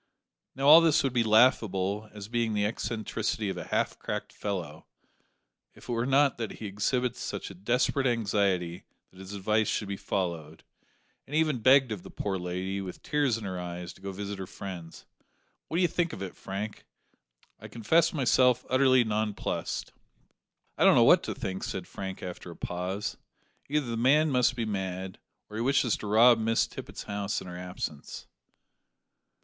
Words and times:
Now, 0.55 0.67
all 0.67 0.81
this 0.81 1.03
would 1.03 1.13
be 1.13 1.23
laughable, 1.23 2.09
as 2.11 2.27
being 2.27 2.55
the 2.55 2.65
eccentricity 2.65 3.49
of 3.51 3.57
a 3.57 3.65
half 3.65 3.99
cracked 3.99 4.33
fellow, 4.33 4.87
if 5.75 5.87
it 5.87 5.91
were 5.91 6.07
not 6.07 6.39
that 6.39 6.53
he 6.53 6.65
exhibits 6.65 7.19
such 7.21 7.51
a 7.51 7.53
desperate 7.53 8.07
anxiety 8.07 8.83
that 9.11 9.19
his 9.19 9.33
advice 9.33 9.67
should 9.67 9.87
be 9.87 9.97
followed, 9.97 10.63
and 11.27 11.35
even 11.35 11.59
begged 11.59 11.91
of 11.91 12.01
the 12.01 12.09
poor 12.09 12.39
lady, 12.39 12.81
with 12.81 13.03
tears 13.03 13.37
in 13.37 13.43
his 13.43 13.51
eyes, 13.53 13.93
to 13.93 14.01
go 14.01 14.09
to 14.09 14.17
visit 14.17 14.39
her 14.39 14.47
friends. 14.47 15.05
What 15.67 15.77
d'ye 15.77 15.85
think 15.85 16.13
of 16.13 16.23
it, 16.23 16.35
Frank? 16.35 16.83
I 17.59 17.67
confess 17.67 18.11
myself 18.11 18.65
utterly 18.71 19.03
nonplussed." 19.03 19.93
"I 20.79 20.83
don't 20.83 20.95
know 20.95 21.03
what 21.03 21.21
to 21.25 21.35
think," 21.35 21.63
said 21.63 21.85
Frank 21.85 22.23
after 22.23 22.49
a 22.49 22.55
pause. 22.55 23.17
"Either 23.69 23.85
the 23.85 23.97
man 23.97 24.31
must 24.31 24.55
be 24.55 24.65
mad, 24.65 25.19
or 25.47 25.57
he 25.57 25.61
wishes 25.61 25.95
to 25.97 26.07
rob 26.07 26.39
Miss 26.39 26.65
Tippet's 26.65 27.03
house 27.03 27.39
in 27.39 27.45
her 27.45 27.55
absence." 27.55 28.25